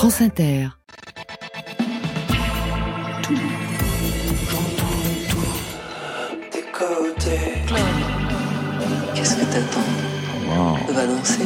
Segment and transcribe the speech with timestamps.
[0.00, 0.68] France Inter.
[9.14, 9.80] Qu'est-ce que t'attends?
[10.88, 11.44] On va danser.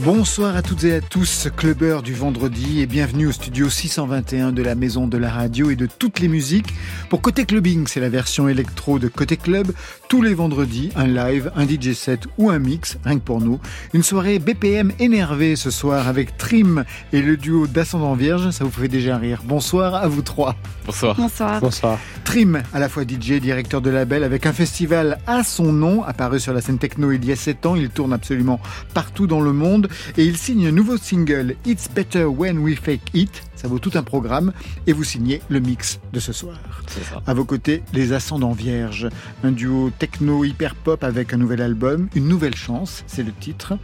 [0.00, 4.62] Bonsoir à toutes et à tous, clubbers du vendredi et bienvenue au studio 621 de
[4.62, 6.74] la Maison de la Radio et de toutes les musiques.
[7.08, 9.72] Pour Côté Clubbing, c'est la version électro de Côté Club.
[10.10, 13.58] Tous les vendredis, un live, un DJ set ou un mix, rien que pour nous.
[13.94, 18.50] Une soirée BPM énervée ce soir avec Trim et le duo d'Ascendant Vierge.
[18.50, 19.40] Ça vous fait déjà rire.
[19.44, 20.56] Bonsoir à vous trois.
[20.84, 21.16] Bonsoir.
[21.16, 21.60] Bonsoir.
[21.62, 21.98] Bonsoir.
[22.24, 26.38] Trim, à la fois DJ, directeur de label, avec un festival à son nom, apparu
[26.38, 27.76] sur la scène techno il y a 7 ans.
[27.76, 28.60] Il tourne absolument
[28.92, 29.85] partout dans le monde
[30.16, 33.42] et il signe un nouveau single, It's Better When We Fake It.
[33.54, 34.52] Ça vaut tout un programme
[34.86, 36.58] et vous signez le mix de ce soir.
[36.88, 37.22] Ça.
[37.26, 39.08] À vos côtés, les Ascendants Vierges,
[39.42, 43.78] un duo techno hyper pop avec un nouvel album, une nouvelle chance, c'est le titre.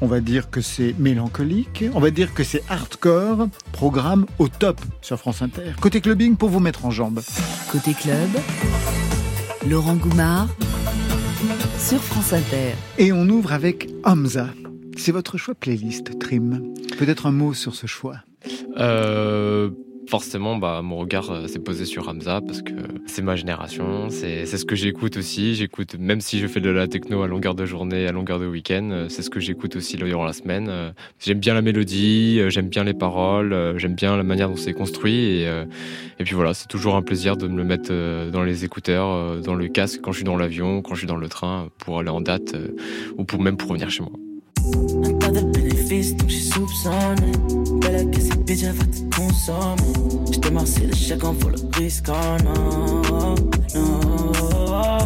[0.00, 4.80] On va dire que c'est mélancolique, on va dire que c'est hardcore, programme au top
[5.00, 5.72] sur France Inter.
[5.80, 7.20] Côté clubbing pour vous mettre en jambes.
[7.70, 8.30] Côté club,
[9.68, 10.48] Laurent Goumard
[11.78, 12.74] sur France Inter.
[12.98, 14.48] Et on ouvre avec Hamza.
[15.04, 16.74] C'est votre choix playlist, Trim.
[16.96, 18.18] Peut-être un mot sur ce choix.
[18.76, 19.68] Euh,
[20.06, 22.72] forcément, bah, mon regard euh, s'est posé sur Hamza parce que
[23.06, 25.56] c'est ma génération, c'est ce que j'écoute aussi.
[25.56, 28.46] J'écoute, même si je fais de la techno à longueur de journée, à longueur de
[28.46, 30.70] week-end, euh, c'est ce que j'écoute aussi durant la semaine.
[31.18, 35.16] J'aime bien la mélodie, j'aime bien les paroles, j'aime bien la manière dont c'est construit.
[35.16, 35.62] Et,
[36.20, 37.90] et puis voilà, c'est toujours un plaisir de me le mettre
[38.30, 41.16] dans les écouteurs, dans le casque, quand je suis dans l'avion, quand je suis dans
[41.16, 42.54] le train, pour aller en date
[43.18, 44.12] ou pour même pour revenir chez moi.
[45.04, 47.32] Un tas de bénéfices, donc j'ai soupçonné.
[47.80, 49.92] Belle que cette bitch, elle va te consommer.
[50.32, 53.34] J't'ai marcé le chèque, en vaut le risque, oh non, non.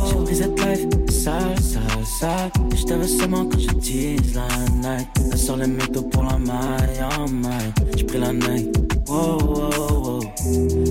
[0.09, 2.51] J'ai pris cette life, sale, sale, sale.
[2.89, 4.47] Veux seulement quand je tease la
[4.81, 5.09] night.
[5.31, 7.73] Elle sort les métaux pour la maille, oh maille.
[7.97, 8.75] J'ai pris la night,
[9.09, 10.21] wow, wow, wow.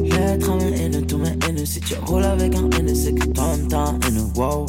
[0.03, 1.65] L'être à mes haineux, tous mes haineux.
[1.65, 3.93] Si tu roules avec un haineux, c'est que toi, t'as
[4.35, 4.65] wow.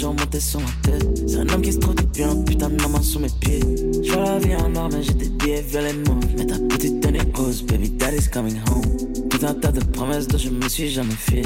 [0.00, 1.06] Jour monter sur ma tête.
[1.28, 3.60] C'est un homme qui se trouve depuis un putain de sous mes pieds.
[4.02, 5.62] Je vois la vie en noir, mais j'ai des billets
[6.06, 6.24] mauves.
[6.38, 9.28] Mais ta petite tenue rose, baby daddy's coming home.
[9.28, 11.42] Tout un tas de promesses dont je me suis jamais fié.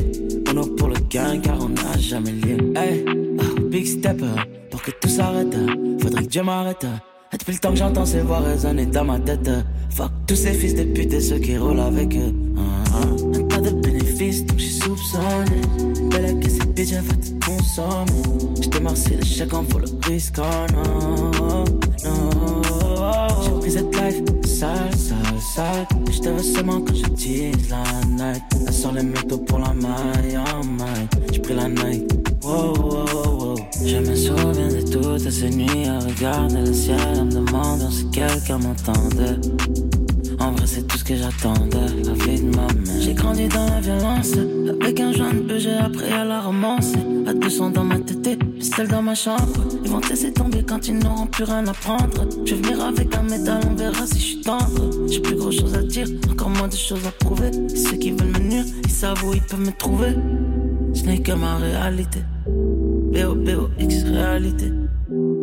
[0.49, 2.57] On a pour le gain car on n'a jamais lié.
[2.77, 4.37] Hey, oh, big stepper,
[4.71, 5.57] pour que tout s'arrête,
[6.01, 6.87] faudrait que Dieu m'arrête.
[7.33, 9.51] Et depuis le temps que j'entends ces voix résonner dans ma tête.
[9.91, 12.33] Fuck tous ces fils de pute et ceux qui roulent avec eux.
[12.57, 13.37] Ah, ah.
[13.37, 15.61] Un tas de bénéfices, donc j'ai soupçonné.
[16.11, 18.34] Belle que cette bitch, elle va te consommer.
[18.95, 21.65] J't'ai marcé le chèque, en vaut le risque, oh non, non.
[23.43, 25.87] J'ai pris cette life, sale, sale, sale.
[26.13, 28.43] Je te veux seulement quand je tease la night.
[28.67, 31.09] Elle sort les métaux pour la maille, oh maille.
[31.33, 32.13] J'ai pris la night,
[32.45, 33.05] wow, wow,
[33.39, 33.57] wow.
[33.85, 38.09] Je me souviens de toutes ces nuits à regarder le ciel, en me demandant si
[38.11, 39.41] quelqu'un m'entendait.
[40.45, 43.01] En vrai, c'est tout ce que j'attendais, la vie de ma mère.
[43.01, 44.33] J'ai grandi dans la violence,
[44.83, 46.99] avec un de peu, j'ai appris à la romancer.
[47.27, 49.65] À 200 dans ma tête, seul dans ma chambre.
[49.83, 52.29] Ils vont te laisser tomber quand ils n'auront plus rien à prendre.
[52.45, 54.91] Je vais venir avec un métal, on verra si je suis tendre.
[55.11, 57.51] J'ai plus grand chose à dire, encore moins de choses à prouver.
[57.75, 60.15] Ceux qui veulent me nuire, ils savent où ils peuvent me trouver.
[60.93, 62.21] Ce n'est que ma réalité.
[63.15, 64.71] B-O-B-O-X réalité.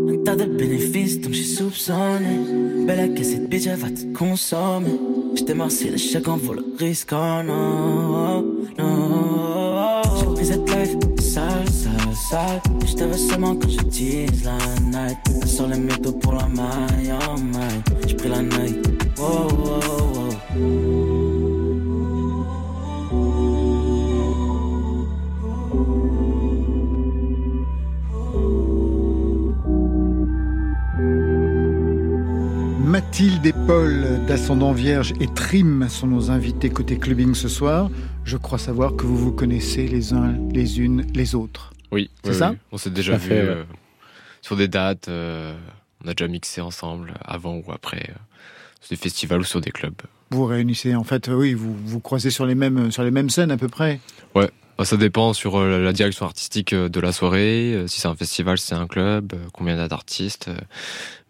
[0.10, 2.86] Un tas de bénéfices, donc j'ai soupçonné.
[2.86, 5.00] Belle que cette bitch, elle va te consommer.
[5.36, 8.42] J't'ai marcé le chèque, en vaut le risque, oh non,
[8.78, 10.02] non.
[10.20, 12.62] J'ai pris cette life, sale, sale, sale.
[12.86, 14.58] J'te veux seulement quand je tease la
[14.90, 15.18] night.
[15.46, 17.82] Sort les métaux pour la maille, oh maille.
[18.08, 18.78] J'ai pris la night,
[19.18, 19.80] wow, wow,
[20.56, 20.81] wow.
[33.22, 37.92] Mathilde Paul d'Ascendant Vierge et Trim sont nos invités côté clubbing ce soir.
[38.26, 41.72] Je crois savoir que vous vous connaissez les uns les unes les autres.
[41.92, 42.58] Oui, C'est oui, ça oui.
[42.72, 43.48] On s'est déjà vu fait, ouais.
[43.48, 43.64] euh,
[44.42, 45.08] sur des dates.
[45.08, 45.56] euh,
[46.04, 48.14] on a déjà mixé ensemble avant ou après euh,
[48.82, 50.02] sur des festivals ou sur des clubs.
[50.32, 53.30] Vous vous réunissez en fait, oui, vous vous croisez sur les mêmes sur les mêmes
[53.30, 54.00] scènes à peu près.
[54.34, 54.48] Bah,
[54.84, 57.84] ça dépend sur la direction artistique de la soirée.
[57.86, 60.50] Si c'est un festival, si c'est un club, combien il y a d'artistes.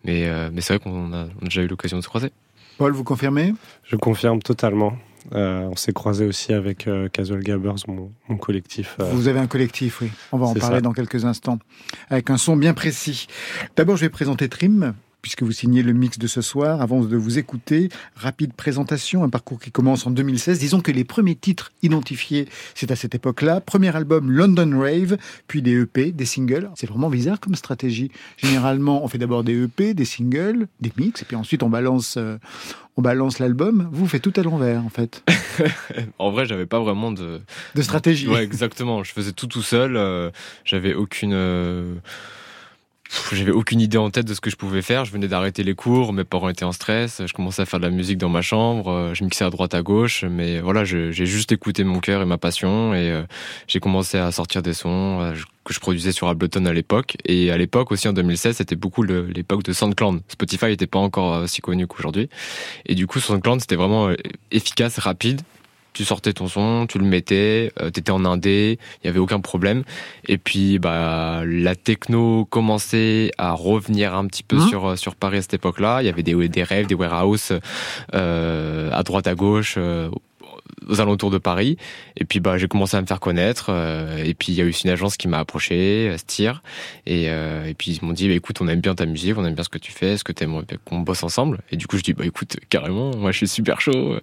[0.06, 2.08] Euh, Mais, euh, mais c'est vrai qu'on a, on a déjà eu l'occasion de se
[2.10, 2.32] croiser.
[2.78, 3.54] Paul, vous confirmez?
[3.84, 4.94] Je confirme totalement.
[5.34, 8.96] Euh, on s'est croisé aussi avec euh, Casual Gabbers, mon, mon collectif.
[9.00, 10.10] euh, Vous avez un collectif, oui.
[10.32, 10.82] On va en parler ça.
[10.82, 11.60] dans quelques instants
[12.10, 13.28] avec un son bien précis.
[13.76, 14.96] D'abord, je vais présenter Trim.
[15.22, 16.82] Puisque vous signez le mix de ce soir.
[16.82, 20.60] Avant de vous écouter, rapide présentation, un parcours qui commence en 2016.
[20.60, 23.62] Disons que les premiers titres identifiés, c'est à cette époque-là.
[23.62, 26.70] Premier album London Rave, puis des EP, des singles.
[26.76, 28.12] C'est vraiment bizarre comme stratégie.
[28.38, 32.16] Généralement, on fait d'abord des EP, des singles, des mix, et puis ensuite on balance,
[32.18, 32.38] euh,
[32.98, 33.90] on balance l'album.
[33.92, 35.24] Vous faites tout à l'envers, en fait.
[36.20, 37.42] en vrai, j'avais pas vraiment de
[37.76, 38.28] de stratégie.
[38.28, 39.04] Ouais, exactement.
[39.04, 39.96] Je faisais tout tout seul.
[39.96, 40.32] Euh,
[40.66, 41.96] j'avais aucune euh,
[43.32, 45.06] j'avais aucune idée en tête de ce que je pouvais faire.
[45.06, 47.86] Je venais d'arrêter les cours, mes parents étaient en stress, je commençais à faire de
[47.86, 51.12] la musique dans ma chambre, euh, je mixais à droite à gauche, mais voilà, j'ai
[51.12, 53.24] juste écouté mon cœur et ma passion et euh,
[53.68, 57.18] j'ai commencé à sortir des sons euh, que je produisais sur Ableton à l'époque.
[57.26, 60.22] Et à l'époque aussi en 2016, c'était beaucoup l'époque de SoundCloud.
[60.28, 62.30] Spotify n'était pas encore aussi connu qu'aujourd'hui.
[62.86, 64.10] Et du coup, SoundCloud, c'était vraiment
[64.52, 65.42] efficace, rapide
[65.94, 69.40] tu sortais ton son, tu le mettais, euh, t'étais en indé, il y avait aucun
[69.40, 69.84] problème.
[70.28, 74.68] Et puis bah la techno commençait à revenir un petit peu mmh.
[74.68, 76.02] sur sur Paris à cette époque-là.
[76.02, 77.54] Il y avait des des rêves, des warehouse
[78.14, 79.76] euh, à droite à gauche.
[79.78, 80.10] Euh,
[80.88, 81.78] aux alentours de Paris.
[82.18, 83.68] Et puis bah j'ai commencé à me faire connaître.
[83.70, 86.62] Euh, et puis il y a eu une agence qui m'a approché, euh, Steer.
[87.06, 89.46] Et, euh, et puis ils m'ont dit bah, écoute, on aime bien ta musique, on
[89.46, 91.60] aime bien ce que tu fais, ce que tu aimes qu'on bosse ensemble?
[91.72, 94.18] Et du coup je dis bah écoute carrément, moi je suis super chaud.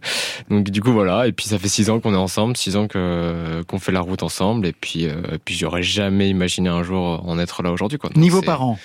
[0.51, 1.27] Donc du coup voilà.
[1.27, 4.01] Et puis ça fait six ans qu'on est ensemble, six ans que qu'on fait la
[4.01, 4.67] route ensemble.
[4.67, 8.11] Et puis euh, puis j'aurais jamais imaginé un jour en être là aujourd'hui quoi.
[8.17, 8.79] Niveau parents.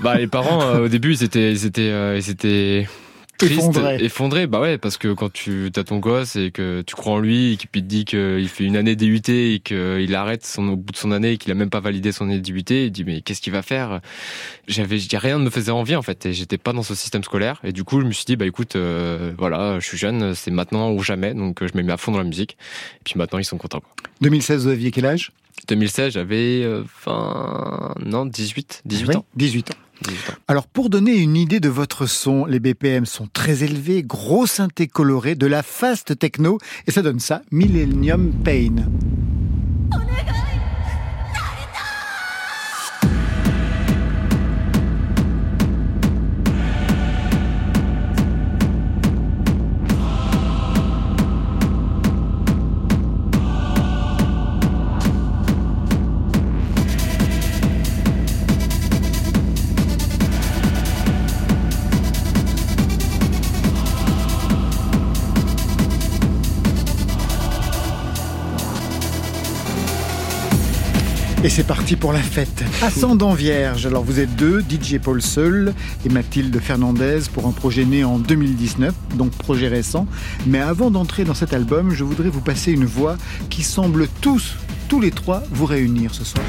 [0.00, 2.86] Bah les parents au début ils étaient ils étaient ils étaient
[3.42, 3.96] effondré.
[4.00, 4.46] effondré.
[4.46, 7.52] Bah ouais, parce que quand tu as ton gosse et que tu crois en lui
[7.52, 10.92] et qu'il te dit qu'il fait une année DUT et qu'il arrête son, au bout
[10.92, 13.20] de son année et qu'il a même pas validé son année DUT, il dit mais
[13.20, 14.00] qu'est-ce qu'il va faire?
[14.68, 17.60] J'avais, rien ne me faisait envie en fait et j'étais pas dans ce système scolaire
[17.64, 20.50] et du coup je me suis dit bah écoute, euh, voilà, je suis jeune, c'est
[20.50, 22.56] maintenant ou jamais, donc je me mets à fond dans la musique.
[23.00, 23.82] Et puis maintenant ils sont contents.
[24.20, 25.32] 2016, vous aviez quel âge?
[25.68, 26.84] 2016, j'avais euh,
[28.04, 29.24] non 18, 18 ans.
[29.34, 29.74] 18 ans.
[30.48, 34.86] Alors pour donner une idée de votre son, les BPM sont très élevés, gros synthé
[34.86, 38.86] coloré, de la fast techno, et ça donne ça, Millennium Pain.
[71.56, 72.64] C'est parti pour la fête.
[72.82, 73.86] Ascendant Vierge.
[73.86, 75.72] Alors vous êtes deux, DJ Paul Seul
[76.04, 80.06] et Mathilde Fernandez pour un projet né en 2019, donc projet récent.
[80.46, 83.16] Mais avant d'entrer dans cet album, je voudrais vous passer une voix
[83.48, 84.56] qui semble tous,
[84.90, 86.44] tous les trois, vous réunir ce soir.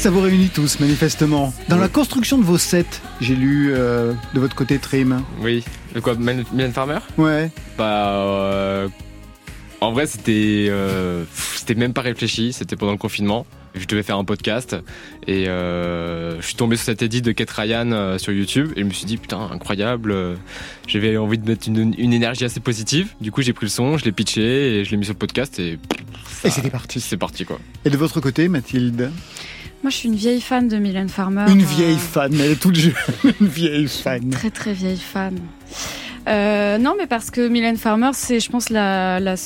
[0.00, 1.52] Ça vous réunit tous, manifestement.
[1.68, 5.22] Dans la construction de vos sets, j'ai lu euh, de votre côté Trim.
[5.42, 5.62] Oui.
[5.94, 7.00] De quoi Mylène Farmer?
[7.18, 7.50] Ouais.
[7.76, 8.14] Bah.
[8.24, 8.88] Euh,
[9.82, 10.68] en vrai, c'était.
[10.70, 11.24] Euh,
[11.54, 13.44] c'était même pas réfléchi, c'était pendant le confinement.
[13.74, 14.74] Je devais faire un podcast
[15.26, 18.90] et je suis tombé sur cette édite de Kate Ryan sur YouTube et je me
[18.90, 20.12] suis dit putain incroyable
[20.88, 23.96] j'avais envie de mettre une, une, énergie assez positive du coup j'ai pris le son
[23.96, 25.78] je l'ai pitché et je l'ai mis sur le podcast et
[26.44, 27.00] et c'était parti.
[27.00, 27.58] C'est parti, quoi.
[27.84, 29.10] Et de votre côté, Mathilde?
[29.82, 31.46] Moi, je suis une vieille fan de Mylène Farmer.
[31.48, 32.92] Une vieille euh, fan, elle est toute jeune.
[33.40, 34.28] une vieille fan.
[34.30, 35.38] Très, très vieille fan.
[36.28, 39.36] Euh, non, mais parce que Mylène Farmer, c'est, je pense, la, la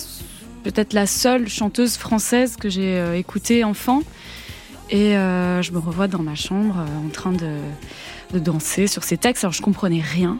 [0.65, 4.03] peut-être la seule chanteuse française que j'ai euh, écoutée enfant.
[4.91, 7.57] Et je me revois dans ma chambre en train de,
[8.33, 9.43] de, danser sur ses textes.
[9.43, 10.39] Alors, je comprenais rien.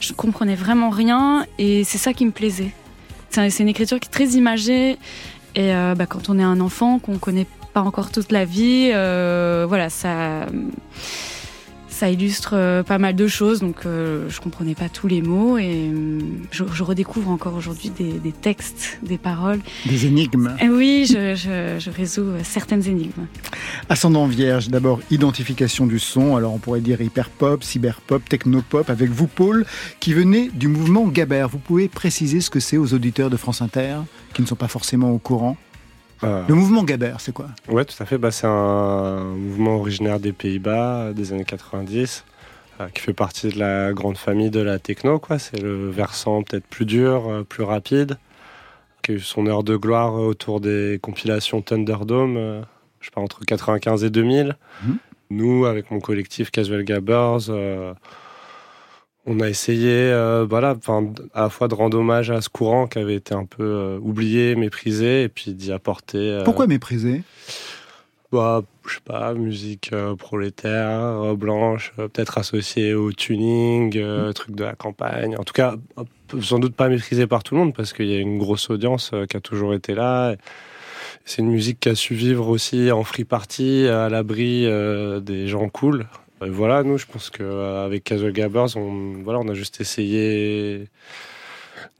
[0.00, 1.46] Je comprenais vraiment rien.
[1.58, 2.72] Et c'est ça qui me plaisait.
[3.30, 4.98] C'est une écriture qui est très imagée.
[5.54, 8.90] Et euh, bah, quand on est un enfant, qu'on connaît pas encore toute la vie,
[8.92, 10.46] euh, voilà, ça,
[11.88, 13.60] ça illustre euh, pas mal de choses.
[13.60, 15.90] Donc, je comprenais pas tous les mots et
[16.50, 19.60] je, redécouvre encore aujourd'hui des, textes, des paroles.
[19.86, 20.54] Des énigmes.
[20.60, 23.26] Et oui, je, je, résous certaines énigmes.
[23.88, 26.36] Ascendant Vierge, d'abord identification du son.
[26.36, 28.90] Alors, on pourrait dire hyper pop, cyber pop, techno pop.
[28.90, 29.64] Avec vous, Paul,
[30.00, 31.48] qui venez du mouvement Gabert.
[31.48, 33.96] Vous pouvez préciser ce que c'est aux auditeurs de France Inter
[34.34, 35.56] qui ne sont pas forcément au courant?
[36.24, 36.42] Euh.
[36.48, 37.46] Le mouvement Gaber, c'est quoi?
[37.68, 38.18] Ouais, tout à fait.
[38.18, 42.24] Bah, c'est un mouvement originaire des Pays-Bas des années 90
[42.80, 45.18] euh, qui fait partie de la grande famille de la techno.
[45.18, 45.38] Quoi.
[45.38, 48.18] C'est le versant peut-être plus dur, euh, plus rapide,
[49.02, 52.64] qui a eu son heure de gloire autour des compilations Thunderdome
[53.00, 54.56] je sais pas, entre 95 et 2000.
[54.84, 54.96] Mhm.
[55.30, 57.50] Nous, avec mon collectif Casual Gabbers,
[59.26, 60.12] on a essayé,
[60.48, 60.76] voilà,
[61.34, 64.56] à la fois de rendre hommage à ce courant qui avait été un peu oublié,
[64.56, 66.42] méprisé, et puis d'y apporter.
[66.44, 67.22] Pourquoi méprisé?
[68.32, 74.32] Bah, je sais pas, musique euh, prolétaire, euh, blanche, euh, peut-être associée au tuning, mm.
[74.32, 75.36] truc de la campagne.
[75.36, 75.74] En tout cas,
[76.40, 79.12] sans doute pas maîtrisée par tout le monde parce qu'il y a une grosse audience
[79.28, 80.34] qui a toujours été là.
[81.26, 84.66] C'est une musique qui a su vivre aussi en free party, à l'abri
[85.20, 86.06] des gens cool.
[86.50, 90.88] Voilà, nous, je pense qu'avec Casual Gabbers, on, voilà, on a juste essayé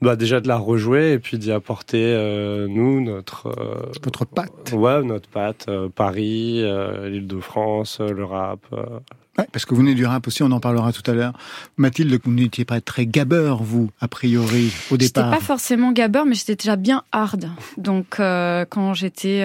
[0.03, 4.73] bah déjà de la rejouer et puis d'y apporter euh, nous notre euh, votre patte.
[4.73, 8.59] Ouais notre patte euh, Paris l'Île-de-France le rap
[9.37, 11.33] ouais, parce que vous venez du rap aussi on en parlera tout à l'heure.
[11.77, 15.25] Mathilde vous n'étiez pas très gabeur vous a priori au départ.
[15.25, 17.49] j'étais pas forcément gabeur mais j'étais déjà bien hard.
[17.77, 19.43] Donc quand j'étais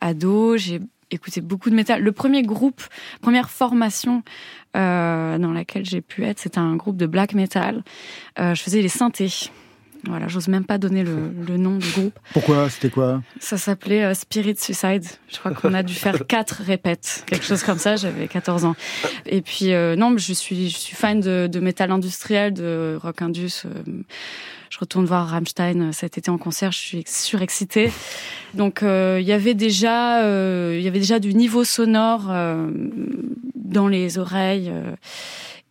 [0.00, 2.82] ado j'ai écouté beaucoup de métal le premier groupe
[3.20, 4.22] première formation
[4.74, 7.82] dans laquelle j'ai pu être, c'était un groupe de black metal.
[8.38, 9.50] je faisais les synthés.
[10.06, 12.18] Voilà, j'ose même pas donner le, nom du groupe.
[12.32, 12.70] Pourquoi?
[12.70, 13.22] C'était quoi?
[13.38, 15.04] Ça s'appelait euh, Spirit Suicide.
[15.28, 17.96] Je crois qu'on a dû faire quatre répètes, quelque chose comme ça.
[17.96, 18.76] J'avais 14 ans.
[19.26, 23.20] Et puis euh, non, je suis je suis fan de, de métal industriel, de rock
[23.22, 23.64] indus.
[23.66, 24.02] Euh,
[24.70, 26.72] je retourne voir Rammstein cet été en concert.
[26.72, 27.92] Je suis surexcitée.
[28.54, 30.22] Donc il y avait déjà
[30.72, 32.32] il y avait déjà du niveau sonore
[33.54, 34.72] dans les oreilles.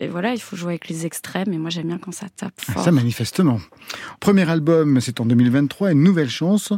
[0.01, 1.51] Et voilà, il faut jouer avec les extrêmes.
[1.51, 2.83] Et moi, j'aime bien quand ça tape fort.
[2.83, 3.59] Ça, manifestement.
[4.21, 6.71] Premier album, c'est en 2023, une nouvelle chance.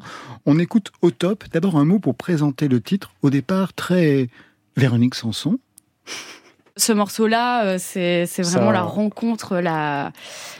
[0.47, 1.43] On écoute au top.
[1.51, 3.11] D'abord, un mot pour présenter le titre.
[3.21, 4.27] Au départ, très
[4.75, 5.59] Véronique Sanson.
[6.77, 10.11] Ce morceau-là, euh, c'est vraiment la rencontre, la,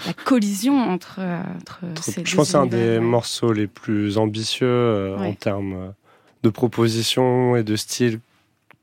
[0.06, 1.20] la collision entre,
[1.58, 5.94] entre ces Je pense que c'est un des morceaux les plus ambitieux euh, en termes
[6.44, 8.20] de proposition et de style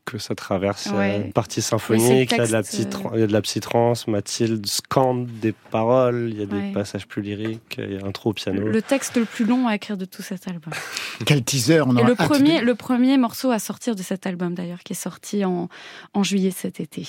[0.09, 0.87] que ça traverse.
[0.87, 3.43] une partie symphonique, il y, a de la petite, euh, il y a de la
[3.43, 8.07] psytrance, Mathilde scande des paroles, il y a des passages plus lyriques, il y a
[8.07, 8.67] un trop au piano.
[8.67, 10.73] Le texte le plus long à écrire de tout cet album.
[11.27, 14.81] Quel teaser on Et le premier, le premier morceau à sortir de cet album d'ailleurs,
[14.81, 15.69] qui est sorti en,
[16.15, 17.07] en juillet cet été.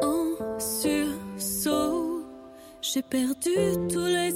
[0.00, 2.24] En sursaut,
[2.80, 3.50] j'ai perdu
[3.92, 4.32] tous les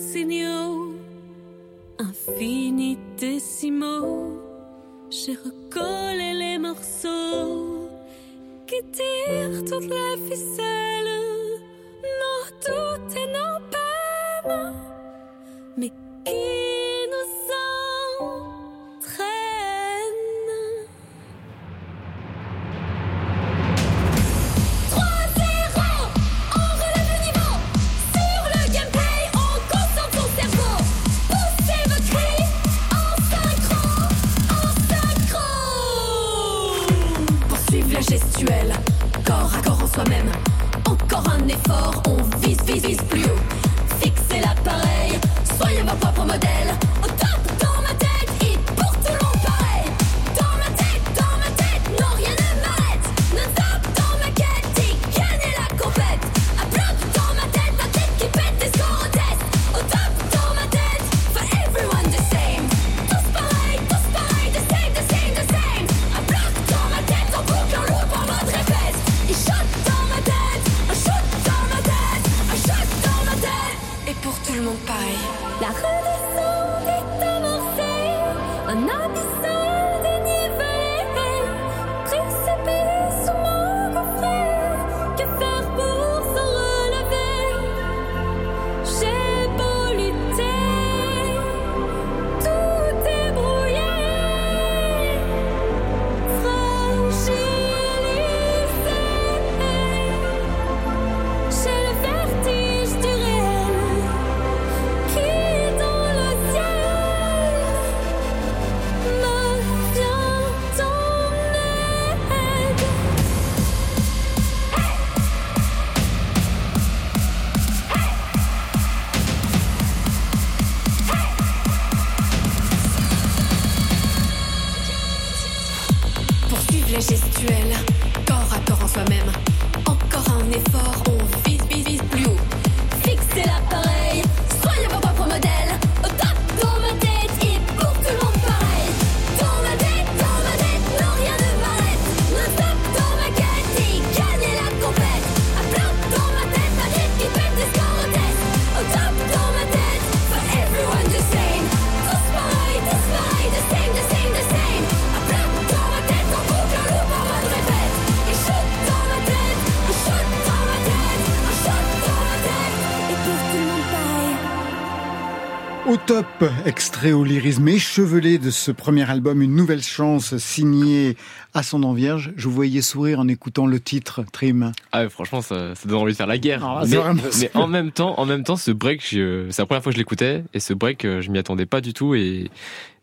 [166.64, 171.16] Extrait au lyrisme échevelé de ce premier album, une nouvelle chance signée
[171.52, 172.32] Ascendant Vierge.
[172.36, 174.72] Je vous voyais sourire en écoutant le titre, Trim.
[174.92, 176.64] Ah, franchement, ça, ça, donne envie de faire la guerre.
[176.64, 176.96] Ah, mais,
[177.40, 179.18] mais en même temps, en même temps, ce break, c'est
[179.58, 181.92] la première fois que je l'écoutais et ce break, euh, je m'y attendais pas du
[181.92, 182.50] tout et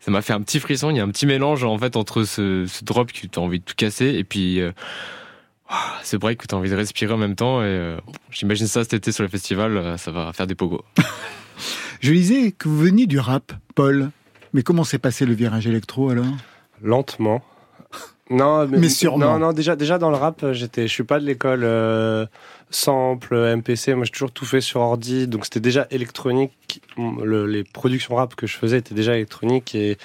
[0.00, 0.90] ça m'a fait un petit frisson.
[0.90, 3.42] Il y a un petit mélange en fait entre ce, ce drop que tu as
[3.42, 4.72] envie de tout casser et puis euh,
[6.02, 7.60] ce break que tu as envie de respirer en même temps.
[7.60, 7.98] Et euh,
[8.30, 10.84] j'imagine ça cet été sur le festival, ça va faire des pogos.
[12.00, 14.10] Je disais que vous veniez du rap, Paul.
[14.52, 16.26] Mais comment s'est passé le virage électro alors?
[16.82, 17.42] Lentement.
[18.28, 19.34] Non, mais, sûrement.
[19.34, 22.26] Non, non, déjà, déjà dans le rap, j'étais, je suis pas de l'école euh,
[22.70, 23.94] sample, MPC.
[23.94, 26.82] Moi, j'ai toujours tout fait sur ordi, donc c'était déjà électronique.
[27.24, 29.96] les productions rap que je faisais étaient déjà électroniques et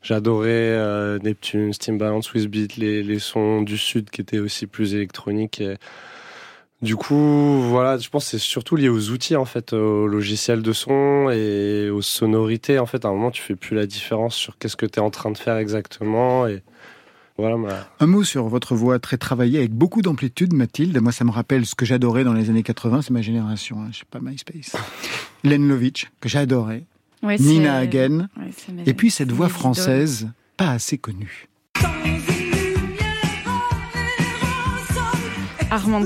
[0.00, 4.94] j'adorais euh, Neptune, Steam Balance, Swissbeat, les, les sons du sud qui étaient aussi plus
[4.94, 5.60] électroniques.
[5.60, 5.76] Et,
[6.82, 10.62] du coup, voilà, je pense que c'est surtout lié aux outils, en fait, au logiciel
[10.62, 12.78] de son et aux sonorités.
[12.78, 15.02] En fait, à un moment, tu fais plus la différence sur qu'est-ce que tu es
[15.02, 16.46] en train de faire exactement.
[16.46, 16.62] Et
[17.38, 17.88] voilà.
[18.00, 20.98] Un mot sur votre voix très travaillée avec beaucoup d'amplitude, Mathilde.
[21.00, 23.88] Moi, ça me rappelle ce que j'adorais dans les années 80, c'est ma génération, hein,
[23.92, 24.76] je sais pas, MySpace.
[25.44, 26.84] Len Lovitch, que j'adorais.
[27.22, 28.28] Nina Hagen.
[28.84, 31.48] et puis cette voix française, pas assez connue.
[35.70, 36.04] Armand.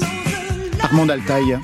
[0.83, 1.59] Armand Altaï.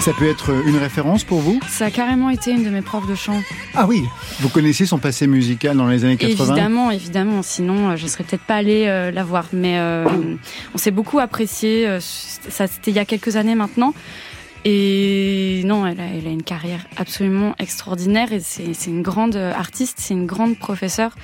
[0.00, 1.58] Ça peut être une référence pour vous?
[1.68, 3.42] Ça a carrément été une de mes profs de chant.
[3.74, 4.04] Ah oui
[4.38, 7.42] Vous connaissiez son passé musical dans les années 80 Évidemment, évidemment.
[7.42, 9.46] Sinon, euh, je ne serais peut-être pas allée euh, la voir.
[9.52, 10.04] Mais euh,
[10.74, 11.98] on s'est beaucoup apprécié.
[12.00, 13.94] ça, c'était il y a quelques années maintenant.
[14.64, 18.32] Et non, elle a, elle a une carrière absolument extraordinaire.
[18.32, 21.16] Et c'est une grande artiste, c'est une grande professeure.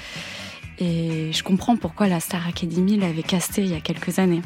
[0.84, 4.42] Et je comprends pourquoi la Star Academy l'avait castée il y a quelques années.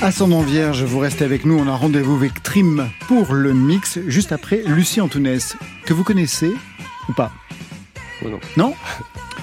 [0.00, 1.58] Ascendant Vierge, vous restez avec nous.
[1.58, 6.54] On a rendez-vous avec Trim pour le mix juste après Lucie Antounès, que vous connaissez
[7.10, 7.32] ou pas?
[8.24, 8.40] Oh Non.
[8.56, 8.74] Non?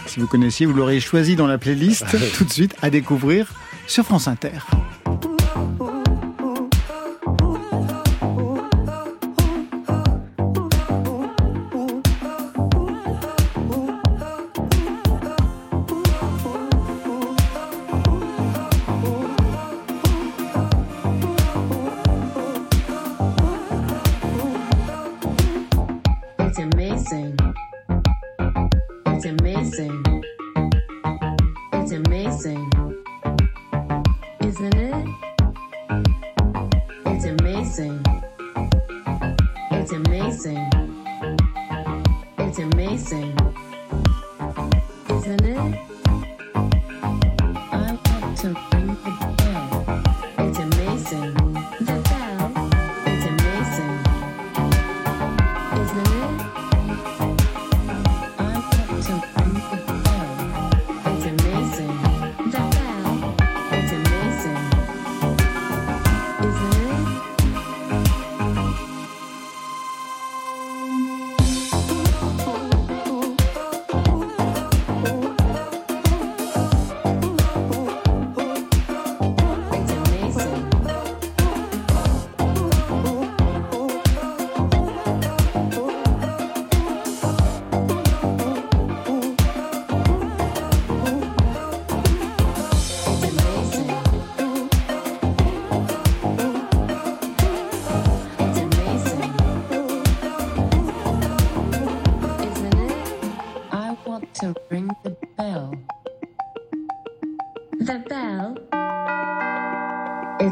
[0.08, 2.06] Si vous connaissiez, vous l'auriez choisi dans la playlist
[2.38, 3.54] tout de suite à découvrir
[3.86, 4.62] sur France Inter.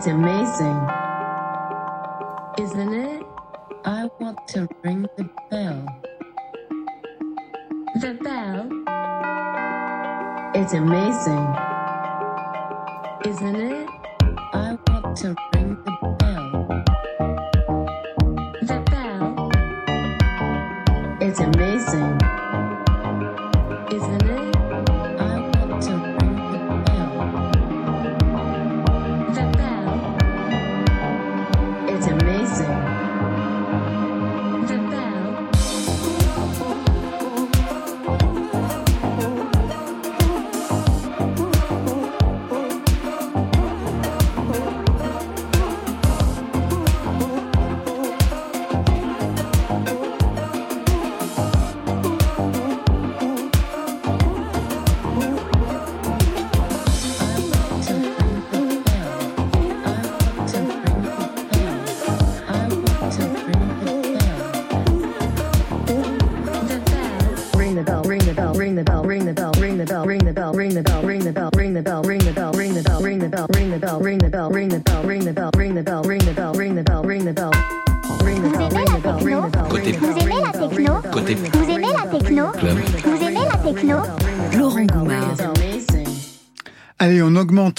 [0.02, 0.82] It's amazing,
[2.58, 3.24] isn't it?
[3.86, 5.86] I want to ring the bell.
[8.02, 8.68] The bell?
[10.56, 11.48] It's amazing,
[13.28, 13.71] isn't it?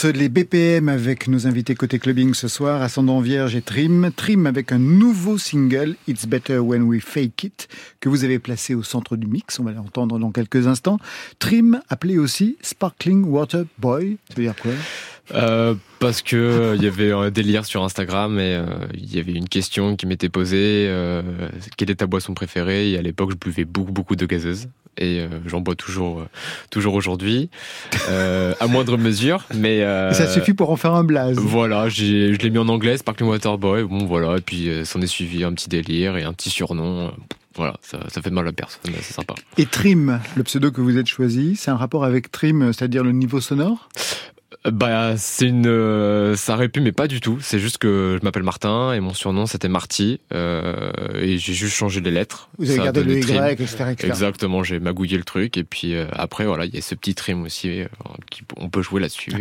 [0.05, 4.11] Les BPM avec nos invités côté clubbing ce soir, Ascendant Vierge et Trim.
[4.15, 7.69] Trim avec un nouveau single, It's Better When We Fake It,
[8.01, 9.61] que vous avez placé au centre du mix.
[9.61, 10.99] On va l'entendre dans quelques instants.
[11.39, 14.19] Trim, appelé aussi Sparkling Water Boy.
[14.29, 14.73] Ça veut dire quoi?
[15.35, 19.21] Euh, parce que euh, il y avait un délire sur Instagram et euh, il y
[19.21, 20.91] avait une question qui m'était posée
[21.77, 22.91] quelle est ta boisson préférée?
[22.91, 24.69] Et à l'époque je buvais beaucoup beaucoup de gazeuse.
[24.99, 26.29] Et euh, j'en bois toujours euh,
[26.71, 27.49] toujours aujourd'hui.
[28.11, 29.81] Euh, à moindre mesure mais
[30.13, 31.39] ça suffit pour en faire un blaze.
[31.39, 33.85] voilà je l'ai mis en anglais Sparkling Water Boy.
[33.85, 37.13] Bon voilà et puis s'en est suivi un petit délire et un petit surnom.
[37.55, 39.35] Voilà ça, ça fait de mal à personne c'est sympa.
[39.59, 43.13] Et Trim, le pseudo que vous êtes choisi, c'est un rapport avec Trim, c'est-à-dire le
[43.13, 43.89] niveau sonore?
[44.65, 47.39] Bah, c'est une, euh, ça aurait pu, mais pas du tout.
[47.41, 51.75] C'est juste que je m'appelle Martin et mon surnom c'était Marty euh, et j'ai juste
[51.75, 52.49] changé les lettres.
[52.59, 53.85] Vous avez gardé le Y, etc.
[53.91, 54.09] etc.
[54.09, 57.15] Exactement, j'ai magouillé le truc et puis euh, après voilà, il y a ce petit
[57.17, 57.87] trim aussi, euh,
[58.31, 59.33] qui, on peut jouer là-dessus.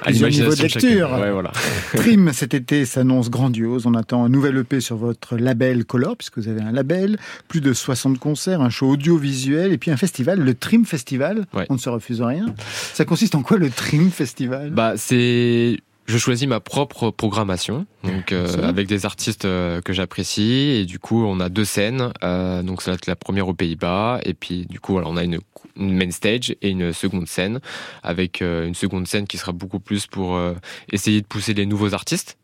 [0.00, 1.12] À Plusieurs niveaux de lecture.
[1.12, 1.52] Ouais, voilà.
[1.96, 3.86] Trim cet été s'annonce grandiose.
[3.86, 7.60] On attend un nouvel EP sur votre label Color, puisque vous avez un label, plus
[7.60, 11.46] de 60 concerts, un show audiovisuel et puis un festival, le Trim Festival.
[11.54, 11.66] Ouais.
[11.68, 12.46] On ne se refuse rien.
[12.92, 14.70] Ça consiste en quoi le Trim Festival?
[14.70, 15.78] Bah, c'est.
[16.06, 20.98] Je choisis ma propre programmation, donc euh, avec des artistes euh, que j'apprécie, et du
[20.98, 22.12] coup on a deux scènes.
[22.24, 25.16] Euh, donc ça va être la première aux Pays-Bas, et puis du coup voilà, on
[25.16, 25.38] a une,
[25.76, 27.60] une main stage et une seconde scène,
[28.02, 30.54] avec euh, une seconde scène qui sera beaucoup plus pour euh,
[30.90, 32.36] essayer de pousser les nouveaux artistes.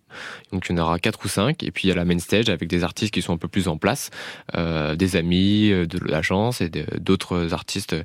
[0.53, 2.19] Donc il y en aura quatre ou cinq, et puis il y a la main
[2.19, 4.11] stage avec des artistes qui sont un peu plus en place,
[4.57, 7.97] euh, des amis euh, de l'agence et d'autres artistes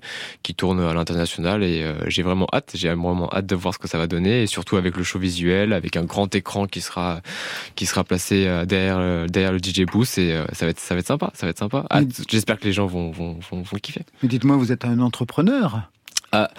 [0.44, 1.64] qui tournent à l'international.
[1.64, 4.44] Et euh, j'ai vraiment hâte, j'ai vraiment hâte de voir ce que ça va donner,
[4.44, 7.22] et surtout avec le show visuel, avec un grand écran qui sera
[7.76, 11.00] qui sera placé derrière derrière le DJ booth, et euh, ça va être ça va
[11.00, 11.86] être sympa, ça va être sympa.
[12.30, 14.04] J'espère que les gens vont vont vont, vont kiffer.
[14.22, 15.90] Mais dites-moi, vous êtes un entrepreneur?
[16.36, 16.50] Ah,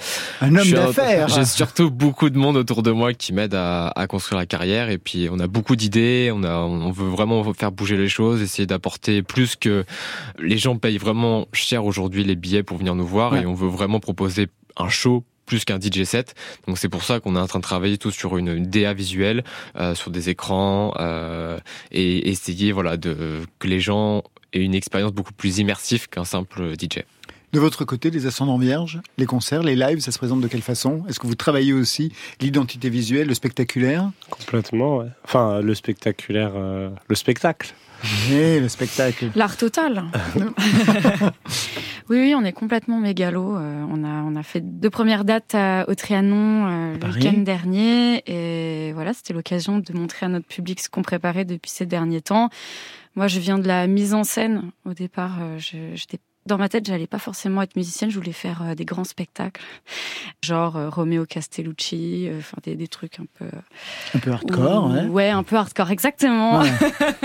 [0.41, 4.07] Un homme d'affaires J'ai surtout beaucoup de monde autour de moi qui m'aide à, à
[4.07, 7.73] construire la carrière et puis on a beaucoup d'idées, on a on veut vraiment faire
[7.73, 9.85] bouger les choses, essayer d'apporter plus que
[10.39, 13.43] les gens payent vraiment cher aujourd'hui les billets pour venir nous voir Ouais.
[13.43, 16.35] et on veut vraiment proposer un show plus qu'un DJ set.
[16.67, 18.95] Donc c'est pour ça qu'on est en train de travailler tous sur une, une DA
[18.95, 19.45] visuelle,
[19.77, 21.59] euh, sur des écrans euh,
[21.91, 26.75] et essayer voilà de que les gens aient une expérience beaucoup plus immersive qu'un simple
[26.81, 27.01] DJ.
[27.55, 30.61] De votre côté, les ascendants vierges, les concerts, les lives, ça se présente de quelle
[30.61, 31.05] façon?
[31.09, 34.11] Est-ce que vous travaillez aussi l'identité visuelle, le spectaculaire?
[34.29, 35.07] Complètement, ouais.
[35.25, 37.73] Enfin, le spectaculaire, euh, le spectacle.
[38.31, 40.03] Et le spectacle L'art total.
[42.11, 43.57] oui, oui, on est complètement mégalo.
[43.57, 47.15] Euh, on, a, on a fait deux premières dates à- au Trianon euh, le Paris.
[47.21, 48.23] week-end dernier.
[48.27, 52.21] Et voilà, c'était l'occasion de montrer à notre public ce qu'on préparait depuis ces derniers
[52.21, 52.51] temps.
[53.17, 54.71] Moi, je viens de la mise en scène.
[54.85, 58.33] Au départ, euh, je- j'étais dans ma tête, j'allais pas forcément être musicienne, je voulais
[58.33, 59.63] faire euh, des grands spectacles,
[60.43, 63.47] genre euh, Romeo Castellucci, euh, enfin des, des trucs un peu
[64.15, 65.07] Un peu hardcore, Ou- ouais.
[65.07, 66.61] Ouais, un peu hardcore, exactement.
[66.61, 66.71] Ouais.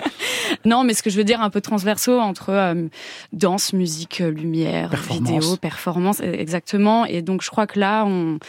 [0.65, 2.87] non, mais ce que je veux dire, un peu transversaux entre euh,
[3.33, 5.29] danse, musique, lumière, Performance.
[5.31, 7.05] vidéo, performance, euh, exactement.
[7.05, 8.39] Et donc, je crois que là, on,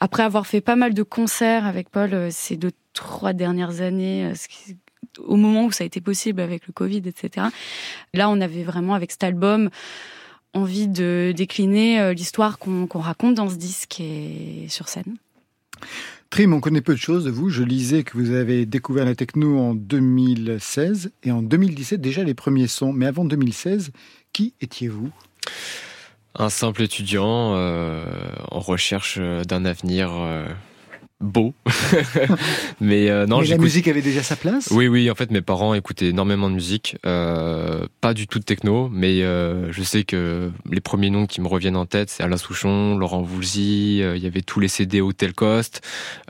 [0.00, 4.46] après avoir fait pas mal de concerts avec Paul ces deux, trois dernières années, ce
[4.48, 4.76] qui-
[5.24, 7.46] au moment où ça a été possible avec le Covid, etc.
[8.14, 9.70] Là, on avait vraiment, avec cet album,
[10.54, 15.16] envie de décliner euh, l'histoire qu'on raconte dans ce disque et sur scène.
[16.30, 17.50] Trim, on connaît peu de choses de vous.
[17.50, 22.34] Je lisais que vous avez découvert la techno en 2016 et en 2017 déjà les
[22.34, 22.92] premiers sons.
[22.92, 23.92] Mais avant 2016,
[24.32, 25.10] qui étiez-vous?
[26.34, 28.04] Un simple étudiant euh,
[28.50, 30.46] en recherche d'un avenir euh,
[31.20, 31.54] beau.
[32.80, 34.68] Mais euh, non, Mais la musique avait déjà sa place?
[34.70, 36.98] Oui, oui, en fait, mes parents écoutaient énormément de musique.
[37.06, 41.40] Euh, pas du tout de techno, mais euh, je sais que les premiers noms qui
[41.40, 45.00] me reviennent en tête, c'est Alain Souchon, Laurent Voulzy, il y avait tous les CD
[45.00, 45.80] Hotel Cost.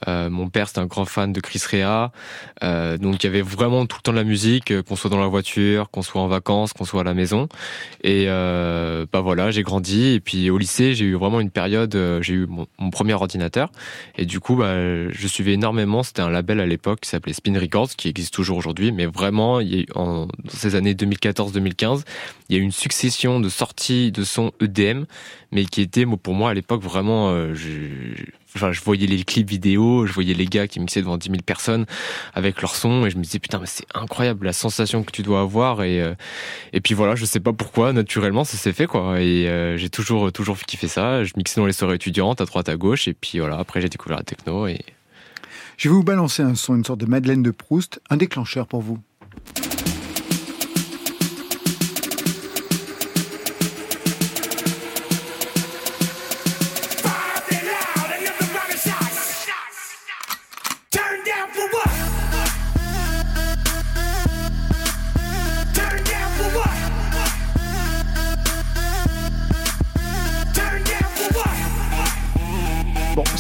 [0.07, 2.12] Mon père, c'était un grand fan de Chris Rea.
[2.99, 5.27] Donc, il y avait vraiment tout le temps de la musique, qu'on soit dans la
[5.27, 7.49] voiture, qu'on soit en vacances, qu'on soit à la maison.
[8.05, 10.14] Et bah voilà, j'ai grandi.
[10.14, 13.70] Et puis, au lycée, j'ai eu vraiment une période, j'ai eu mon, mon premier ordinateur.
[14.16, 14.76] Et du coup, bah,
[15.11, 16.03] je suivais énormément.
[16.03, 18.93] C'était un label à l'époque qui s'appelait Spin Records, qui existe toujours aujourd'hui.
[18.93, 19.61] Mais vraiment,
[19.95, 22.03] dans ces années 2014-2015,
[22.49, 25.05] il y a eu une succession de sorties de sons EDM,
[25.53, 27.31] mais qui étaient, moi, pour moi, à l'époque, vraiment...
[27.31, 27.55] euh,
[28.57, 31.87] Je voyais les clips vidéo, je voyais les gars qui mixaient devant 10 000 personnes
[32.35, 35.23] avec leur son, et je me disais putain, mais c'est incroyable la sensation que tu
[35.23, 35.83] dois avoir.
[35.83, 36.14] Et euh,
[36.83, 39.21] puis voilà, je sais pas pourquoi, naturellement, ça s'est fait quoi.
[39.21, 41.25] Et euh, j'ai toujours toujours kiffé ça.
[41.25, 43.59] Je mixais dans les soirées étudiantes à droite à gauche, et puis voilà.
[43.59, 44.81] Après, j'ai découvert la techno et
[45.77, 48.81] Je vais vous balancer un son, une sorte de Madeleine de Proust, un déclencheur pour
[48.81, 48.99] vous.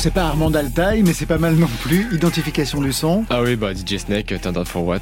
[0.06, 2.06] C'est pas Armand Altaï, mais c'est pas mal non plus.
[2.14, 3.24] Identification du son.
[3.28, 5.00] Ah oui, bah DJ Snake, Turn Down for What.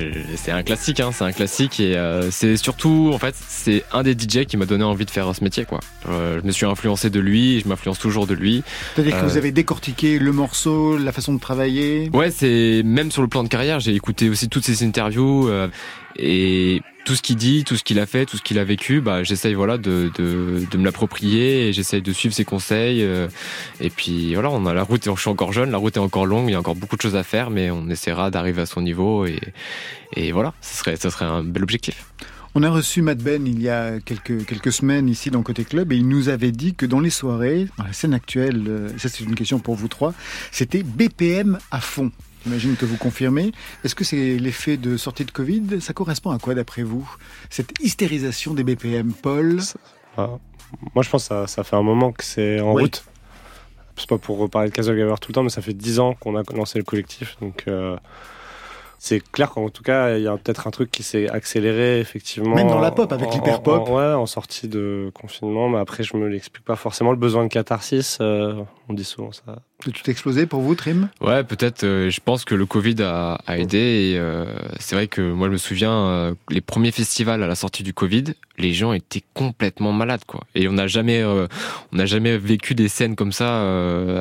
[0.00, 3.84] euh, c'est un classique, hein, c'est un classique et euh, c'est surtout, en fait, c'est
[3.92, 5.78] un des DJ qui m'a donné envie de faire ce métier, quoi.
[6.08, 8.64] Euh, je me suis influencé de lui, je m'influence toujours de lui.
[8.96, 12.10] C'est-à-dire que Euh, vous avez décortiqué le morceau, la façon de travailler?
[12.12, 15.68] Ouais, c'est même sur le plan de carrière, j'ai écouté aussi toutes ses interviews euh,
[16.16, 19.00] et tout ce qu'il dit, tout ce qu'il a fait, tout ce qu'il a vécu,
[19.00, 23.02] bah j'essaye voilà de, de, de me l'approprier et j'essaye de suivre ses conseils.
[23.02, 23.28] euh,
[23.80, 26.26] et puis voilà, on a la route, je suis encore jeune, la route est encore
[26.26, 28.66] longue, il y a encore beaucoup de choses à faire, mais on essaiera d'arriver à
[28.66, 29.40] son niveau et,
[30.14, 32.06] et voilà, ce serait, ce serait un bel objectif.
[32.54, 35.90] On a reçu Matt Ben il y a quelques, quelques semaines ici dans Côté Club
[35.90, 39.08] et il nous avait dit que dans les soirées, dans la scène actuelle, euh, ça
[39.08, 40.12] c'est une question pour vous trois,
[40.50, 42.12] c'était BPM à fond.
[42.44, 43.52] J'imagine que vous confirmez.
[43.84, 45.80] Est-ce que c'est l'effet de sortie de Covid?
[45.80, 47.08] Ça correspond à quoi d'après vous?
[47.50, 49.60] Cette hystérisation des BPM, Paul?
[50.16, 50.30] Ah,
[50.94, 52.82] Moi, je pense que ça, ça fait un moment que c'est en Oui.
[52.82, 53.04] route.
[53.96, 56.14] C'est pas pour reparler de Casual Gamer tout le temps, mais ça fait 10 ans
[56.14, 57.36] qu'on a lancé le collectif.
[57.40, 57.96] Donc, euh,
[58.98, 62.54] c'est clair qu'en tout cas, il y a peut-être un truc qui s'est accéléré, effectivement.
[62.54, 63.88] Même dans la pop, avec l'hyper-pop.
[63.90, 67.10] Ouais, en sortie de confinement, mais après, je me l'explique pas forcément.
[67.10, 69.56] Le besoin de catharsis, euh, on dit souvent ça.
[69.90, 71.08] Tout exploser pour vous, Trim?
[71.20, 71.82] Ouais, peut-être.
[71.82, 74.14] euh, je pense que le Covid a, aidé.
[74.16, 74.44] Euh,
[74.78, 77.92] c'est vrai que moi, je me souviens euh, les premiers festivals à la sortie du
[77.92, 78.24] Covid,
[78.58, 80.44] les gens étaient complètement malades, quoi.
[80.54, 83.62] Et on n'a jamais, on jamais vécu des scènes comme ça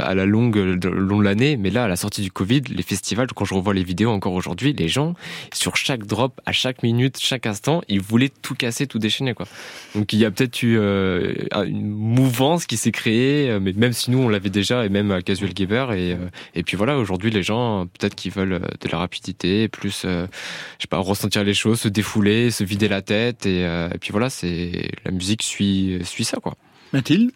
[0.02, 1.58] à la longue, long de l'année.
[1.58, 4.34] Mais là, à la sortie du Covid, les festivals, quand je revois les vidéos encore
[4.34, 5.14] aujourd'hui, les gens,
[5.54, 9.48] sur chaque drop, à chaque minute, chaque instant, ils voulaient tout casser, tout déchaîner, quoi.
[9.96, 14.20] Donc il y a peut-être eu une mouvance qui s'est créée, mais même si nous
[14.20, 17.88] on l'avait déjà, et même à Casual Et, euh, et puis voilà, aujourd'hui les gens,
[17.88, 20.28] peut-être qu'ils veulent euh, de la rapidité, plus, euh,
[20.78, 23.98] je sais pas, ressentir les choses, se défouler, se vider la tête, et, euh, et
[23.98, 26.56] puis voilà, c'est la musique suit suit ça quoi.
[26.94, 27.32] Mathilde?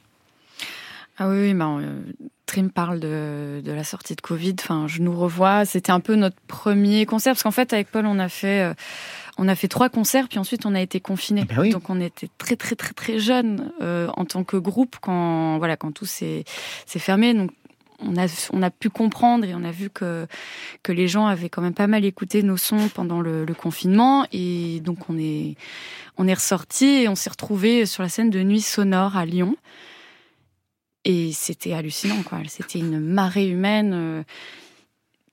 [1.17, 2.01] Ah oui, oui ben, euh,
[2.45, 4.55] Trim parle de, de la sortie de Covid.
[4.59, 5.65] Enfin, je nous revois.
[5.65, 8.73] C'était un peu notre premier concert parce qu'en fait, avec Paul, on a fait, euh,
[9.37, 11.45] on a fait trois concerts, puis ensuite on a été confinés.
[11.45, 11.69] ben oui.
[11.69, 15.77] Donc on était très très très très jeunes euh, en tant que groupe quand voilà
[15.77, 16.43] quand tout s'est
[16.85, 17.33] s'est fermé.
[17.33, 17.51] Donc
[18.07, 20.27] on a pu comprendre et on a vu que
[20.83, 24.79] que les gens avaient quand même pas mal écouté nos sons pendant le, confinement et
[24.81, 25.55] donc on est
[26.17, 29.55] on est ressorti et on s'est retrouvé sur la scène de Nuit Sonore à Lyon.
[31.03, 32.39] Et c'était hallucinant, quoi.
[32.47, 33.91] C'était une marée humaine.
[33.93, 34.23] euh,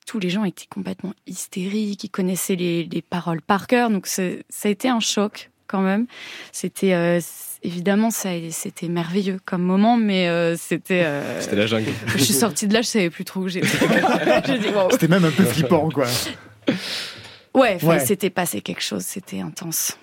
[0.07, 3.89] Tous les gens étaient complètement hystériques, ils connaissaient les, les paroles par cœur.
[3.89, 4.23] Donc ça
[4.65, 6.07] a été un choc quand même.
[6.53, 7.19] C'était euh,
[7.65, 11.03] évidemment ça, c'était merveilleux comme moment, mais euh, c'était.
[11.05, 11.91] euh, C'était la jungle.
[12.17, 13.67] Je suis sortie de là, je savais plus trop où j'étais.
[14.75, 14.91] Wow.
[14.93, 16.07] C'était même un peu flippant, quoi.
[17.55, 17.97] Ouais, Ouais.
[18.01, 19.97] il s'était passé quelque chose, c'était intense.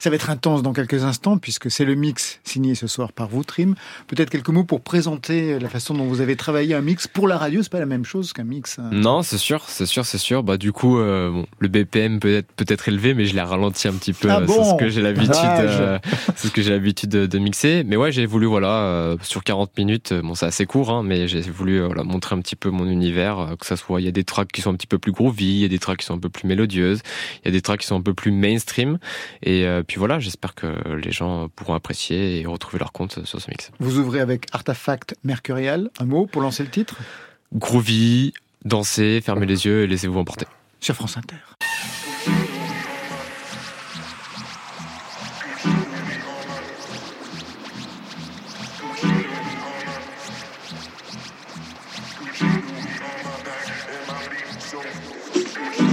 [0.00, 3.28] Ça va être intense dans quelques instants puisque c'est le mix signé ce soir par
[3.28, 3.74] vous, Trim.
[4.08, 7.36] Peut-être quelques mots pour présenter la façon dont vous avez travaillé un mix pour la
[7.36, 7.62] radio.
[7.62, 8.78] C'est pas la même chose qu'un mix.
[8.78, 8.88] hein.
[8.92, 10.42] Non, c'est sûr, c'est sûr, c'est sûr.
[10.42, 13.42] Bah du coup, euh, bon, le BPM peut être peut être élevé, mais je l'ai
[13.42, 14.30] ralenti un petit peu.
[14.30, 15.98] Ah euh, bon c'est ce que j'ai l'habitude, euh,
[16.34, 17.84] c'est ce que j'ai l'habitude de, de mixer.
[17.84, 20.12] Mais ouais, j'ai voulu voilà euh, sur 40 minutes.
[20.12, 22.70] euh, Bon, c'est assez court, hein, mais j'ai voulu euh, voilà, montrer un petit peu
[22.70, 24.00] mon univers, euh, que ça soit.
[24.00, 25.68] Il y a des tracks qui sont un petit peu plus groovy, il y a
[25.68, 27.02] des tracks qui sont un peu plus mélodieuses,
[27.44, 28.98] il y a des tracks qui sont un peu plus mainstream.
[29.42, 33.40] Et euh, puis voilà, j'espère que les gens pourront apprécier et retrouver leur compte sur
[33.40, 33.72] ce mix.
[33.80, 35.90] Vous ouvrez avec Artefact Mercurial.
[35.98, 36.96] Un mot pour lancer le titre?
[37.52, 38.32] Groovy,
[38.64, 40.46] dansez, fermez les yeux et laissez-vous emporter.
[40.78, 41.34] sur France Inter.
[55.52, 55.89] Thank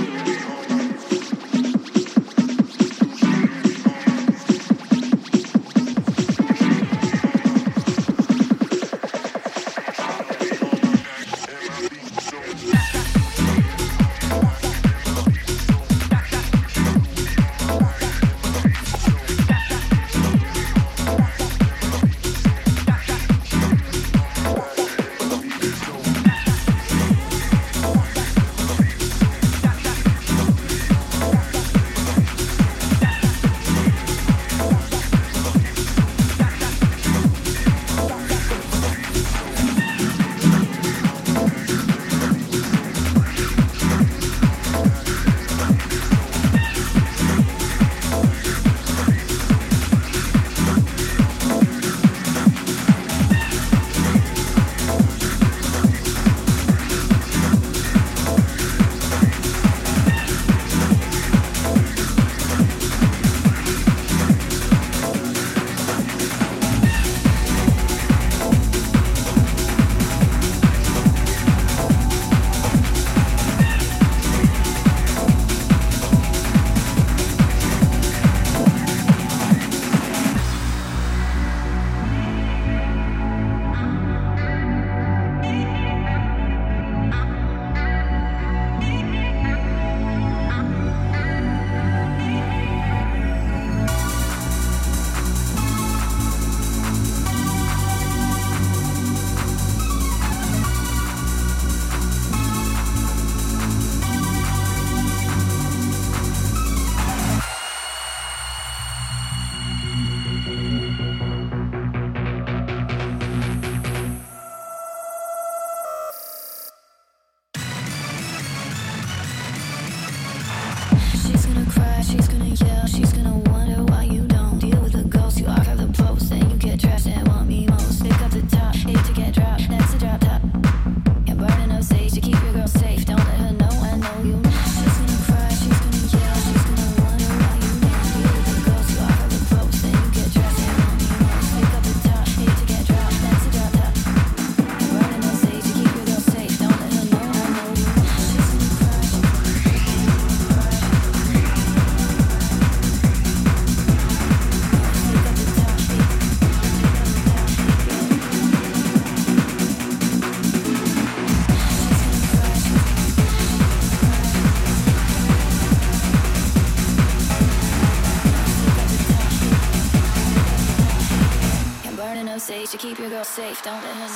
[173.47, 173.63] safe.
[173.63, 174.06] Don't let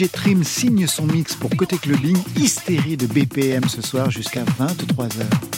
[0.00, 5.49] DJ Trim signe son mix pour Côté Clubbing, hystérie de BPM ce soir jusqu'à 23h.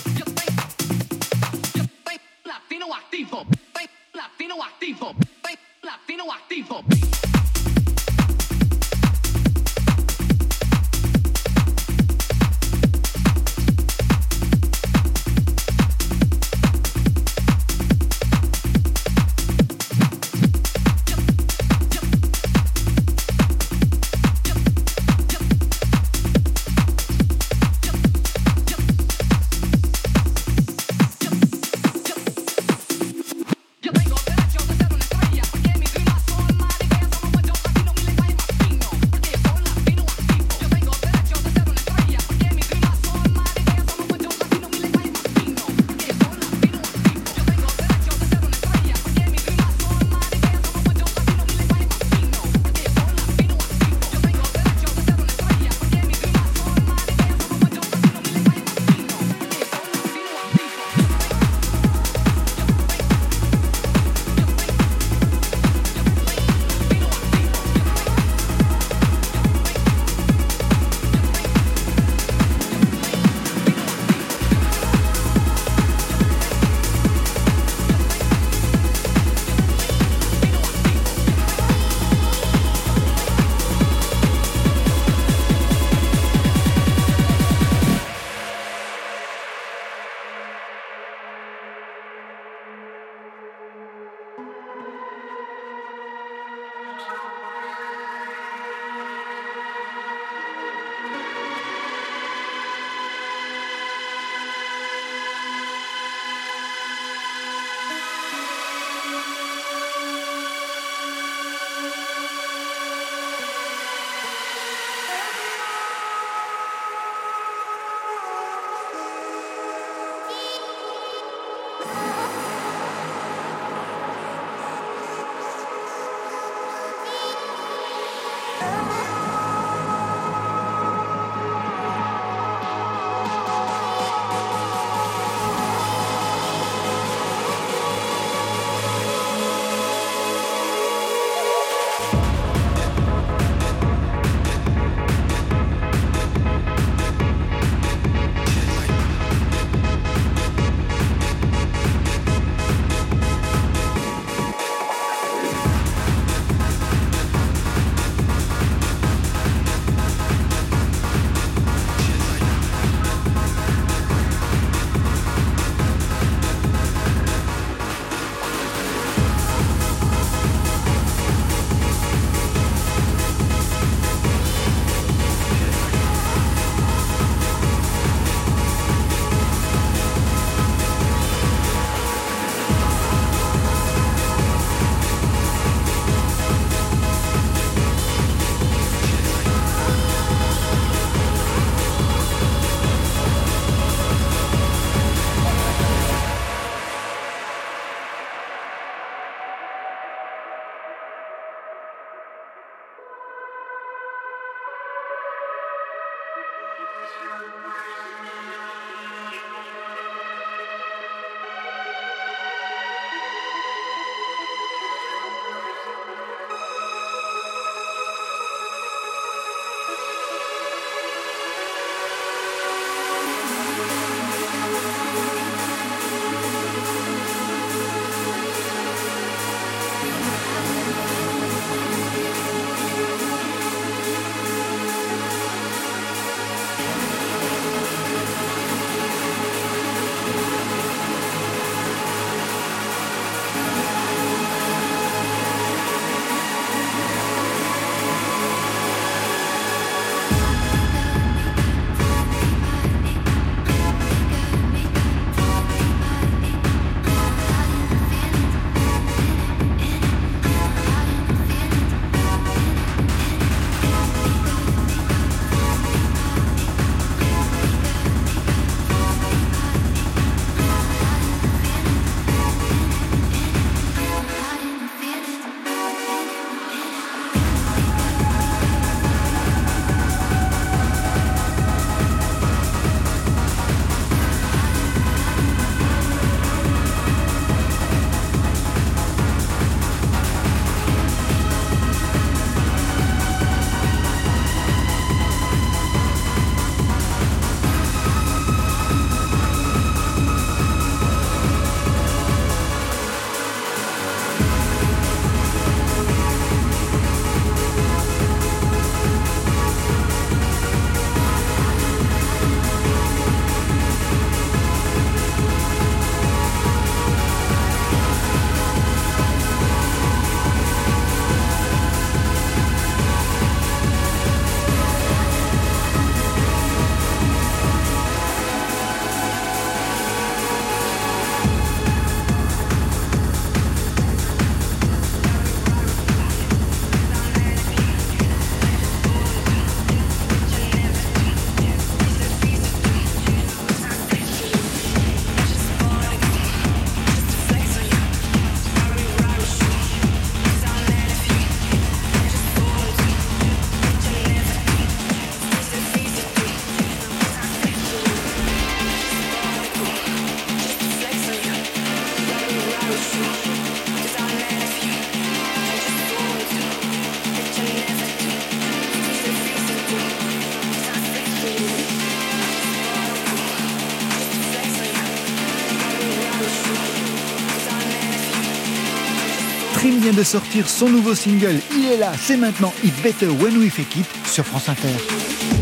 [380.24, 381.60] Sortir son nouveau single.
[381.76, 382.72] Il est là, c'est maintenant.
[382.84, 385.61] It Better When We Fake It sur France Inter.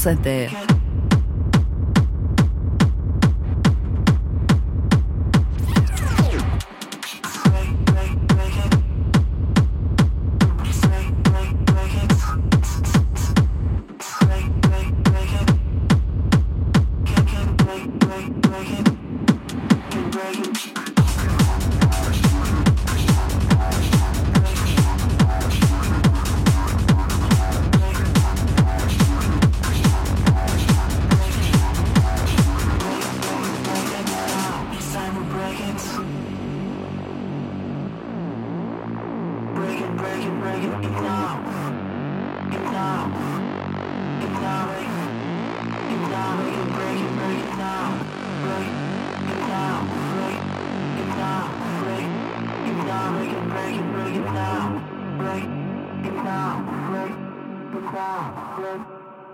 [0.00, 0.69] France Inter.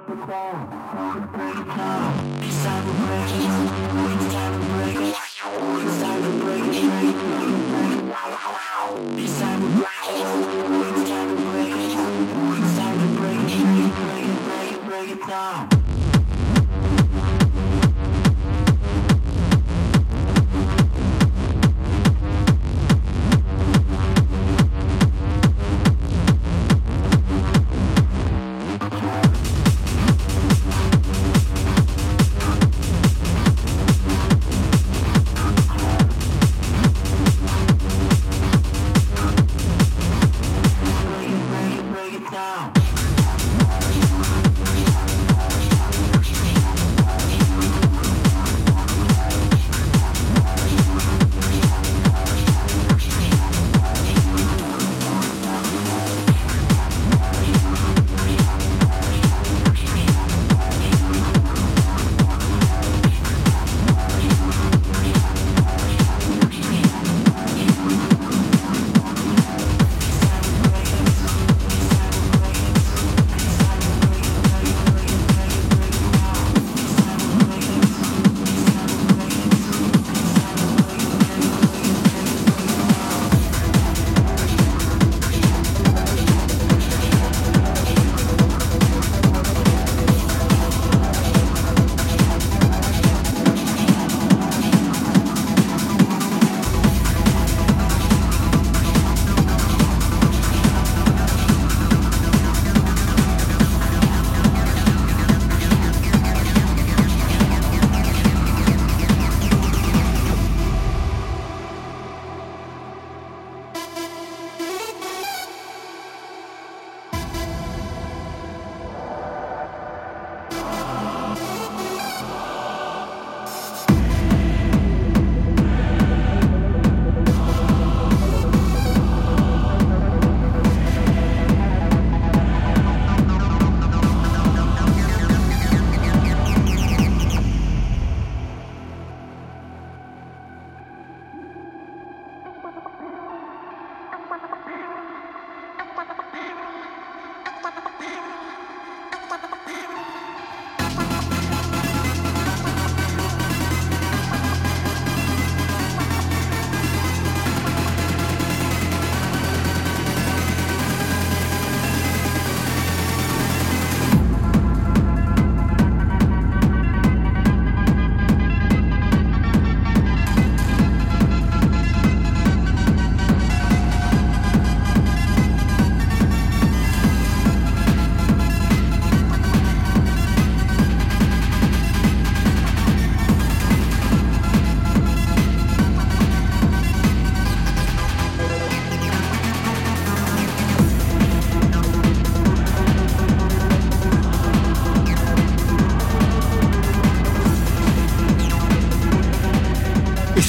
[0.07, 1.67] Time to break it.
[1.67, 1.91] Time
[2.87, 3.33] to break it.
[4.31, 5.15] Time to break it.
[5.17, 5.95] Time to break it.
[6.01, 6.77] Time to break
[9.17, 9.46] Peace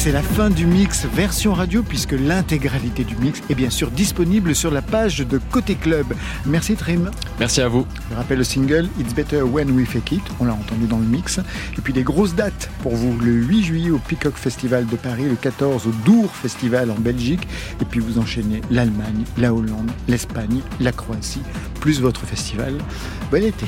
[0.08, 4.56] c'est la fin du mix version radio puisque l'intégralité du mix est bien sûr disponible
[4.56, 6.06] sur la page de Côté Club.
[6.46, 7.12] Merci Trim.
[7.42, 7.86] Merci à vous.
[8.10, 11.04] Je rappelle le single It's Better When We Fake It, on l'a entendu dans le
[11.04, 11.42] mix.
[11.78, 15.26] Et puis des grosses dates pour vous, le 8 juillet au Peacock Festival de Paris,
[15.26, 17.46] le 14 au Dour Festival en Belgique,
[17.82, 21.42] et puis vous enchaînez l'Allemagne, la Hollande, l'Espagne, la Croatie,
[21.82, 22.76] plus votre festival.
[23.30, 23.66] Bon été.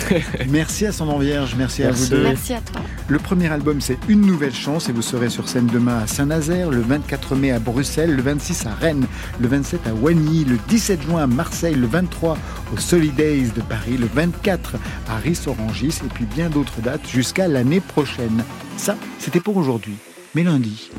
[0.50, 2.24] merci à Son Vierge, merci, à vous deux.
[2.24, 2.82] Merci à toi.
[3.08, 6.70] Le premier album, c'est Une Nouvelle Chance et vous serez sur scène demain à Saint-Nazaire,
[6.70, 9.06] le 24 mai à Bruxelles, le 26 à Rennes,
[9.38, 12.36] le 27 à Wagny, le 17 juin à Marseille, le 23
[12.74, 14.74] au Solidays de Paris, le 24
[15.08, 18.42] à Ris-Orangis et puis bien d'autres dates jusqu'à l'année prochaine.
[18.76, 19.94] Ça, c'était pour aujourd'hui.
[20.34, 20.90] Mais lundi,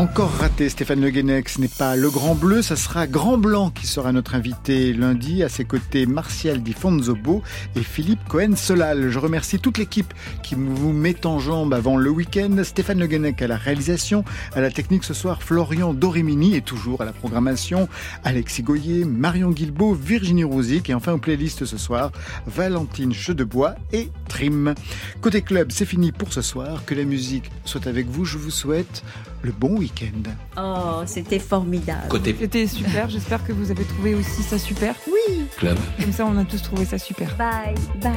[0.00, 1.10] Encore raté, Stéphane Le.
[1.46, 5.42] Ce n'est pas le Grand Bleu, ça sera Grand Blanc qui sera notre invité lundi.
[5.42, 7.42] À ses côtés, Martial Di Fonzobo
[7.76, 9.10] et Philippe Cohen-Solal.
[9.10, 12.56] Je remercie toute l'équipe qui vous met en jambe avant le week-end.
[12.64, 14.24] Stéphane Le Guenec à la réalisation,
[14.54, 17.86] à la technique ce soir, Florian Dorimini et toujours à la programmation,
[18.24, 22.10] Alexis Goyer, Marion Guilbeault, Virginie Rouzic et enfin aux playlists ce soir,
[22.46, 24.74] Valentine Chedebois et Trim.
[25.20, 26.86] Côté club, c'est fini pour ce soir.
[26.86, 28.24] Que la musique soit avec vous.
[28.24, 29.04] Je vous souhaite
[29.42, 30.30] le bon week-end.
[30.56, 32.08] Oh, c'était formidable.
[32.08, 34.94] Côté C'était super, j'espère que vous avez trouvé aussi ça super.
[35.06, 35.46] Oui.
[35.56, 35.78] club.
[36.00, 37.34] Comme ça, on a tous trouvé ça super.
[37.36, 38.12] Bye, bye.